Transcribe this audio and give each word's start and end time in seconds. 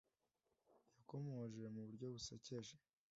Yakomoje 0.95 1.63
mu 1.73 1.81
buryo 1.87 2.07
busekeje 2.13 2.75